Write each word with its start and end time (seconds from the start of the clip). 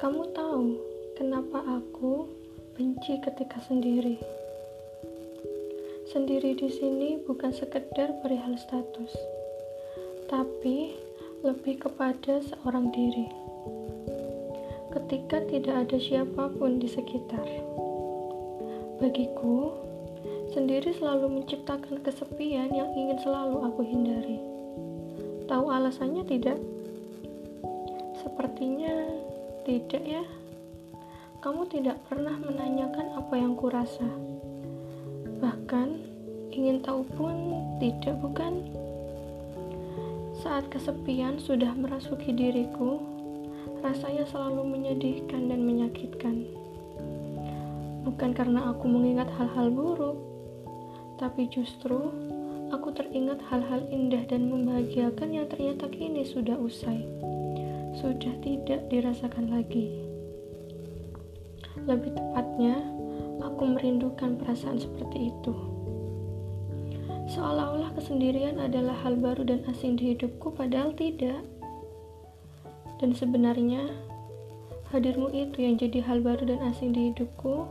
Kamu 0.00 0.32
tahu 0.32 0.80
kenapa 1.12 1.60
aku 1.60 2.24
benci 2.72 3.20
ketika 3.20 3.60
sendiri? 3.68 4.16
Sendiri 6.08 6.56
di 6.56 6.72
sini 6.72 7.20
bukan 7.20 7.52
sekedar 7.52 8.08
perihal 8.24 8.56
status, 8.56 9.12
tapi 10.24 10.96
lebih 11.44 11.84
kepada 11.84 12.40
seorang 12.40 12.88
diri. 12.96 13.28
Ketika 14.88 15.44
tidak 15.44 15.84
ada 15.84 16.00
siapa 16.00 16.48
pun 16.48 16.80
di 16.80 16.88
sekitar, 16.88 17.44
bagiku 19.04 19.68
sendiri 20.56 20.96
selalu 20.96 21.44
menciptakan 21.44 22.00
kesepian 22.00 22.72
yang 22.72 22.88
ingin 22.96 23.20
selalu 23.20 23.68
aku 23.68 23.84
hindari. 23.84 24.40
Tahu 25.44 25.68
alasannya 25.68 26.24
tidak? 26.24 26.56
Sepertinya 28.16 29.28
tidak 29.70 30.02
ya. 30.02 30.24
Kamu 31.38 31.70
tidak 31.70 32.02
pernah 32.10 32.34
menanyakan 32.42 33.14
apa 33.14 33.34
yang 33.38 33.54
kurasa. 33.54 34.02
Bahkan 35.38 35.88
ingin 36.50 36.82
tahu 36.82 37.06
pun 37.14 37.54
tidak 37.78 38.18
bukan? 38.18 38.66
Saat 40.42 40.66
kesepian 40.74 41.38
sudah 41.38 41.70
merasuki 41.78 42.34
diriku, 42.34 42.98
rasanya 43.78 44.26
selalu 44.26 44.74
menyedihkan 44.74 45.46
dan 45.46 45.62
menyakitkan. 45.62 46.50
Bukan 48.02 48.34
karena 48.34 48.74
aku 48.74 48.90
mengingat 48.90 49.30
hal-hal 49.38 49.70
buruk, 49.70 50.18
tapi 51.14 51.46
justru 51.46 52.10
aku 52.74 52.90
teringat 52.90 53.38
hal-hal 53.46 53.86
indah 53.86 54.26
dan 54.26 54.50
membahagiakan 54.50 55.30
yang 55.30 55.46
ternyata 55.46 55.86
kini 55.86 56.26
sudah 56.26 56.58
usai 56.58 57.06
sudah 57.96 58.34
tidak 58.44 58.86
dirasakan 58.92 59.50
lagi. 59.50 60.06
Lebih 61.86 62.12
tepatnya, 62.14 62.78
aku 63.40 63.62
merindukan 63.74 64.36
perasaan 64.36 64.78
seperti 64.78 65.32
itu. 65.32 65.54
Seolah-olah 67.30 67.94
kesendirian 67.94 68.58
adalah 68.58 68.94
hal 69.06 69.14
baru 69.14 69.46
dan 69.46 69.62
asing 69.70 69.94
di 69.94 70.14
hidupku, 70.14 70.50
padahal 70.50 70.90
tidak. 70.98 71.40
Dan 72.98 73.14
sebenarnya, 73.14 73.86
hadirmu 74.90 75.30
itu 75.30 75.62
yang 75.62 75.78
jadi 75.78 76.02
hal 76.04 76.20
baru 76.20 76.50
dan 76.50 76.60
asing 76.66 76.90
di 76.90 77.10
hidupku, 77.10 77.64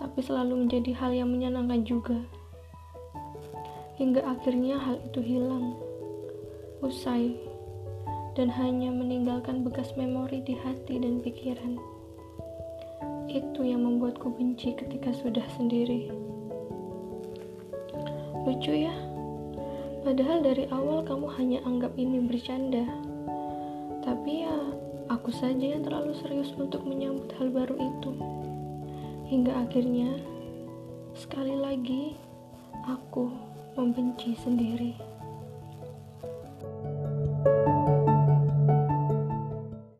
tapi 0.00 0.20
selalu 0.24 0.66
menjadi 0.66 0.92
hal 0.96 1.12
yang 1.12 1.28
menyenangkan 1.28 1.84
juga. 1.84 2.18
Hingga 4.00 4.24
akhirnya 4.24 4.76
hal 4.80 4.96
itu 5.08 5.20
hilang, 5.24 5.76
usai 6.84 7.36
dan 8.36 8.52
hanya 8.52 8.92
meninggalkan 8.92 9.64
bekas 9.64 9.96
memori 9.96 10.44
di 10.44 10.52
hati 10.60 11.00
dan 11.00 11.24
pikiran. 11.24 11.80
Itu 13.32 13.64
yang 13.64 13.88
membuatku 13.88 14.28
benci 14.36 14.76
ketika 14.76 15.08
sudah 15.16 15.44
sendiri. 15.56 16.12
Lucu 18.44 18.76
ya, 18.76 18.92
padahal 20.04 20.44
dari 20.44 20.68
awal 20.68 21.02
kamu 21.02 21.26
hanya 21.40 21.58
anggap 21.64 21.96
ini 21.96 22.20
bercanda. 22.22 22.84
Tapi 24.04 24.46
ya, 24.46 24.54
aku 25.08 25.32
saja 25.32 25.74
yang 25.74 25.82
terlalu 25.82 26.14
serius 26.20 26.52
untuk 26.54 26.84
menyambut 26.84 27.32
hal 27.40 27.50
baru 27.50 27.74
itu. 27.74 28.12
Hingga 29.26 29.66
akhirnya, 29.66 30.12
sekali 31.16 31.56
lagi, 31.58 32.14
aku 32.86 33.32
membenci 33.74 34.38
sendiri. 34.38 35.15